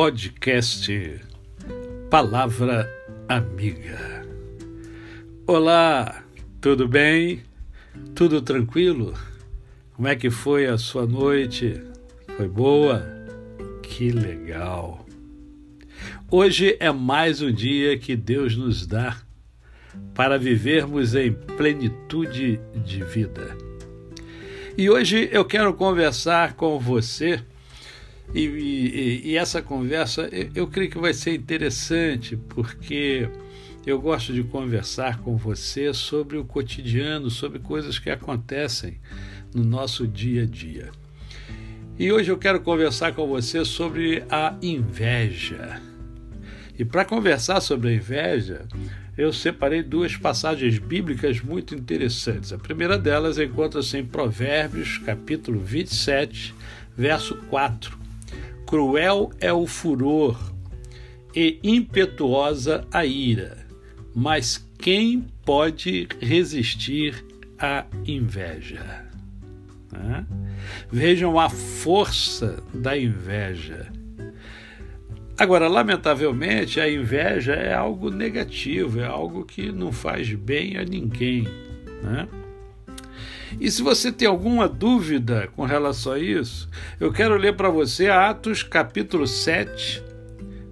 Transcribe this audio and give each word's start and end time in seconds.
podcast 0.00 1.20
Palavra 2.08 2.90
Amiga. 3.28 4.26
Olá, 5.46 6.24
tudo 6.58 6.88
bem? 6.88 7.42
Tudo 8.14 8.40
tranquilo? 8.40 9.12
Como 9.92 10.08
é 10.08 10.16
que 10.16 10.30
foi 10.30 10.66
a 10.66 10.78
sua 10.78 11.04
noite? 11.04 11.82
Foi 12.34 12.48
boa? 12.48 13.04
Que 13.82 14.10
legal! 14.10 15.06
Hoje 16.30 16.78
é 16.80 16.90
mais 16.90 17.42
um 17.42 17.52
dia 17.52 17.98
que 17.98 18.16
Deus 18.16 18.56
nos 18.56 18.86
dá 18.86 19.18
para 20.14 20.38
vivermos 20.38 21.14
em 21.14 21.30
plenitude 21.30 22.58
de 22.74 23.04
vida. 23.04 23.54
E 24.78 24.88
hoje 24.88 25.28
eu 25.30 25.44
quero 25.44 25.74
conversar 25.74 26.54
com 26.54 26.78
você 26.78 27.44
e, 28.34 28.40
e, 28.40 29.20
e, 29.30 29.36
essa 29.36 29.60
conversa 29.60 30.28
eu, 30.30 30.50
eu 30.54 30.66
creio 30.66 30.90
que 30.90 30.98
vai 30.98 31.12
ser 31.12 31.34
interessante, 31.34 32.36
porque 32.36 33.28
eu 33.84 34.00
gosto 34.00 34.32
de 34.32 34.42
conversar 34.44 35.18
com 35.18 35.36
você 35.36 35.92
sobre 35.92 36.36
o 36.36 36.44
cotidiano, 36.44 37.30
sobre 37.30 37.58
coisas 37.58 37.98
que 37.98 38.10
acontecem 38.10 39.00
no 39.54 39.64
nosso 39.64 40.06
dia 40.06 40.44
a 40.44 40.46
dia. 40.46 40.90
E 41.98 42.10
hoje 42.12 42.30
eu 42.30 42.38
quero 42.38 42.60
conversar 42.60 43.14
com 43.14 43.26
você 43.26 43.64
sobre 43.64 44.24
a 44.30 44.56
inveja. 44.62 45.80
E 46.78 46.84
para 46.84 47.04
conversar 47.04 47.60
sobre 47.60 47.90
a 47.90 47.94
inveja, 47.94 48.66
eu 49.18 49.32
separei 49.32 49.82
duas 49.82 50.16
passagens 50.16 50.78
bíblicas 50.78 51.40
muito 51.40 51.74
interessantes. 51.74 52.52
A 52.52 52.58
primeira 52.58 52.96
delas 52.96 53.38
encontra-se 53.38 53.98
em 53.98 54.06
Provérbios, 54.06 54.98
capítulo 54.98 55.60
27, 55.60 56.54
verso 56.96 57.36
4 57.50 57.99
Cruel 58.70 59.32
é 59.40 59.52
o 59.52 59.66
furor 59.66 60.38
e 61.34 61.58
impetuosa 61.60 62.86
a 62.92 63.04
ira, 63.04 63.66
mas 64.14 64.64
quem 64.78 65.26
pode 65.44 66.06
resistir 66.20 67.26
à 67.58 67.84
inveja? 68.06 69.10
Vejam 70.88 71.36
a 71.36 71.50
força 71.50 72.62
da 72.72 72.96
inveja. 72.96 73.90
Agora, 75.36 75.66
lamentavelmente, 75.66 76.78
a 76.78 76.88
inveja 76.88 77.54
é 77.54 77.74
algo 77.74 78.08
negativo, 78.08 79.00
é 79.00 79.04
algo 79.04 79.44
que 79.44 79.72
não 79.72 79.90
faz 79.90 80.32
bem 80.32 80.76
a 80.76 80.84
ninguém. 80.84 81.42
Né? 82.04 82.28
E 83.58 83.70
se 83.70 83.82
você 83.82 84.12
tem 84.12 84.28
alguma 84.28 84.68
dúvida 84.68 85.48
com 85.56 85.64
relação 85.64 86.12
a 86.12 86.18
isso, 86.18 86.68
eu 86.98 87.12
quero 87.12 87.36
ler 87.36 87.56
para 87.56 87.68
você 87.68 88.08
Atos 88.08 88.62
capítulo 88.62 89.26
7, 89.26 90.02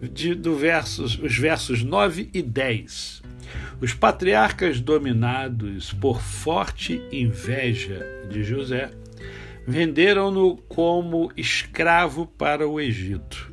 de, 0.00 0.34
do 0.34 0.56
versos, 0.56 1.18
os 1.18 1.36
versos 1.36 1.82
9 1.82 2.30
e 2.32 2.42
10. 2.42 3.22
Os 3.80 3.92
patriarcas 3.92 4.80
dominados 4.80 5.92
por 5.92 6.20
forte 6.22 7.02
inveja 7.12 8.06
de 8.30 8.42
José 8.42 8.90
venderam-no 9.66 10.56
como 10.68 11.30
escravo 11.36 12.26
para 12.26 12.66
o 12.66 12.80
Egito. 12.80 13.52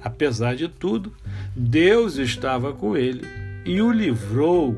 Apesar 0.00 0.54
de 0.54 0.68
tudo, 0.68 1.12
Deus 1.56 2.16
estava 2.16 2.72
com 2.72 2.96
ele 2.96 3.22
e 3.64 3.80
o 3.80 3.90
livrou 3.90 4.76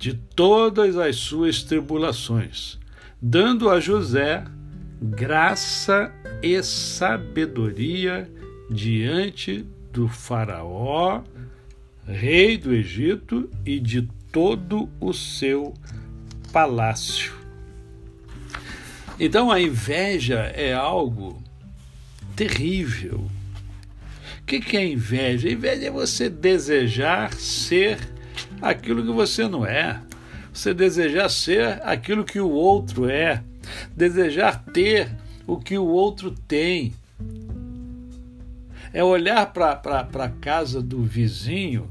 de 0.00 0.14
todas 0.14 0.96
as 0.96 1.16
suas 1.16 1.62
tribulações, 1.62 2.78
dando 3.20 3.68
a 3.68 3.78
José 3.78 4.42
graça 4.98 6.10
e 6.42 6.62
sabedoria 6.62 8.26
diante 8.70 9.66
do 9.92 10.08
Faraó, 10.08 11.22
rei 12.06 12.56
do 12.56 12.72
Egito, 12.72 13.50
e 13.66 13.78
de 13.78 14.08
todo 14.32 14.88
o 14.98 15.12
seu 15.12 15.74
palácio. 16.50 17.34
Então 19.18 19.52
a 19.52 19.60
inveja 19.60 20.50
é 20.54 20.72
algo 20.72 21.42
terrível. 22.34 23.30
O 24.40 24.44
que 24.46 24.78
é 24.78 24.86
inveja? 24.86 25.50
Inveja 25.50 25.88
é 25.88 25.90
você 25.90 26.30
desejar 26.30 27.34
ser 27.34 27.98
aquilo 28.60 29.02
que 29.04 29.12
você 29.12 29.48
não 29.48 29.64
é. 29.64 30.00
Você 30.52 30.74
desejar 30.74 31.28
ser 31.28 31.80
aquilo 31.82 32.24
que 32.24 32.40
o 32.40 32.50
outro 32.50 33.08
é. 33.08 33.42
Desejar 33.96 34.64
ter 34.72 35.10
o 35.46 35.58
que 35.58 35.78
o 35.78 35.86
outro 35.86 36.30
tem. 36.30 36.92
É 38.92 39.04
olhar 39.04 39.52
para 39.52 40.08
a 40.12 40.28
casa 40.28 40.82
do 40.82 41.02
vizinho 41.02 41.88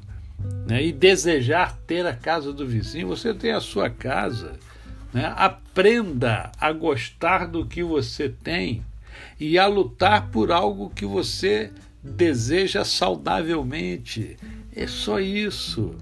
né, 0.67 0.83
e 0.83 0.91
desejar 0.91 1.77
ter 1.87 2.05
a 2.05 2.13
casa 2.13 2.51
do 2.51 2.67
vizinho. 2.67 3.07
Você 3.07 3.33
tem 3.33 3.51
a 3.51 3.61
sua 3.61 3.89
casa. 3.89 4.53
Né? 5.13 5.31
Aprenda 5.35 6.51
a 6.59 6.71
gostar 6.71 7.47
do 7.47 7.65
que 7.65 7.81
você 7.83 8.29
tem 8.29 8.83
e 9.39 9.57
a 9.57 9.67
lutar 9.67 10.29
por 10.29 10.51
algo 10.51 10.89
que 10.89 11.05
você 11.05 11.71
deseja 12.03 12.83
saudavelmente. 12.83 14.37
É 14.75 14.85
só 14.87 15.19
isso. 15.19 15.95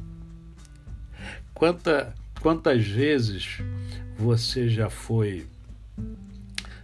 Quanta, 1.57 2.13
quantas 2.39 2.85
vezes 2.85 3.63
você 4.15 4.69
já 4.69 4.91
foi 4.91 5.47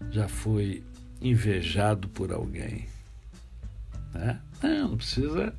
já 0.09 0.27
foi 0.27 0.81
invejado 1.21 2.07
por 2.07 2.31
alguém? 2.31 2.87
Né? 4.15 4.39
Não, 4.63 4.89
não 4.89 4.97
precisa 4.97 5.53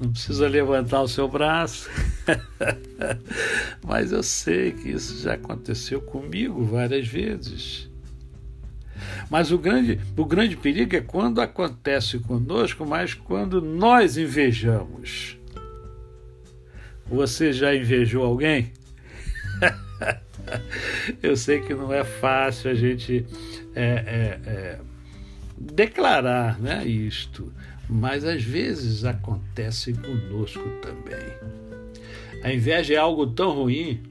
não 0.00 0.10
precisa 0.12 0.48
levantar 0.48 1.02
o 1.02 1.08
seu 1.08 1.28
braço. 1.28 1.90
Mas 3.86 4.12
eu 4.12 4.22
sei 4.22 4.72
que 4.72 4.88
isso 4.88 5.20
já 5.20 5.34
aconteceu 5.34 6.00
comigo 6.00 6.64
várias 6.64 7.06
vezes. 7.06 7.90
Mas 9.28 9.52
o 9.52 9.58
grande, 9.58 10.00
o 10.16 10.24
grande 10.24 10.56
perigo 10.56 10.96
é 10.96 11.02
quando 11.02 11.42
acontece 11.42 12.18
conosco, 12.18 12.86
mas 12.86 13.12
quando 13.12 13.60
nós 13.60 14.16
invejamos. 14.16 15.36
Você 17.06 17.52
já 17.52 17.74
invejou 17.74 18.24
alguém? 18.24 18.72
Eu 21.22 21.36
sei 21.36 21.60
que 21.60 21.74
não 21.74 21.92
é 21.92 22.04
fácil 22.04 22.70
a 22.70 22.74
gente 22.74 23.26
é, 23.74 23.82
é, 23.84 24.50
é, 24.50 24.78
declarar 25.58 26.60
né, 26.60 26.84
isto, 26.86 27.52
mas 27.88 28.24
às 28.24 28.42
vezes 28.42 29.04
acontece 29.04 29.92
conosco 29.92 30.68
também. 30.80 31.54
A 32.42 32.52
inveja 32.52 32.94
é 32.94 32.96
algo 32.96 33.26
tão 33.26 33.52
ruim 33.52 34.02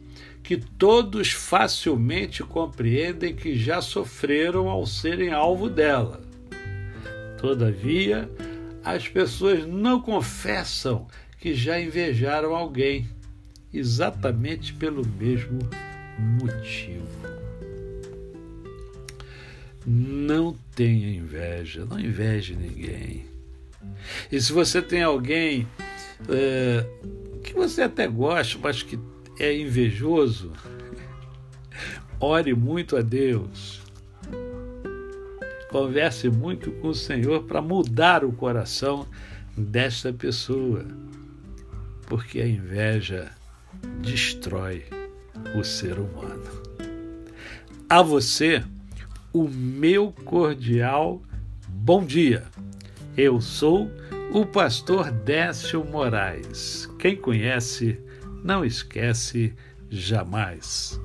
que 0.42 0.58
todos 0.58 1.32
facilmente 1.32 2.44
compreendem 2.44 3.36
que 3.36 3.58
já 3.58 3.82
sofreram 3.82 4.70
ao 4.70 4.86
serem 4.86 5.32
alvo 5.32 5.70
dela. 5.70 6.22
Todavia, 7.40 8.30
as 8.84 9.08
pessoas 9.08 9.66
não 9.66 10.02
confessam 10.02 11.08
que 11.44 11.54
já 11.54 11.78
invejaram 11.78 12.56
alguém, 12.56 13.06
exatamente 13.74 14.74
pelo 14.74 15.06
mesmo 15.06 15.60
motivo. 16.42 17.06
Não 19.86 20.56
tenha 20.74 21.14
inveja, 21.14 21.84
não 21.84 22.00
inveje 22.00 22.56
ninguém. 22.56 23.26
E 24.32 24.40
se 24.40 24.54
você 24.54 24.82
tem 24.82 25.04
alguém 25.04 25.68
é, 26.30 26.86
que 27.44 27.54
você 27.54 27.82
até 27.82 28.08
gosta, 28.08 28.58
mas 28.64 28.82
que 28.82 28.98
é 29.38 29.54
invejoso, 29.54 30.54
ore 32.22 32.54
muito 32.54 32.96
a 32.96 33.02
Deus. 33.02 33.82
Converse 35.70 36.30
muito 36.30 36.72
com 36.72 36.88
o 36.88 36.96
Senhor 36.96 37.44
para 37.44 37.62
mudar 37.62 38.24
o 38.24 38.32
coração 38.32 39.06
desta 39.58 40.14
pessoa 40.14 40.86
porque 42.08 42.42
a 42.42 42.48
inveja 42.48 43.32
destrói 44.02 44.86
o 45.56 45.64
ser 45.64 46.00
humano. 46.00 46.64
A 47.90 48.02
você, 48.02 48.64
o 49.32 49.48
meu 49.48 50.12
cordial 50.26 51.22
bom 51.68 52.06
dia. 52.06 52.44
Eu 53.18 53.42
sou 53.42 53.92
o 54.34 54.46
pastor 54.46 55.12
Décio 55.12 55.84
Moraes. 55.84 56.90
Quem 56.98 57.16
conhece, 57.16 58.00
não 58.44 58.64
esquece 58.64 59.54
jamais. 59.90 61.00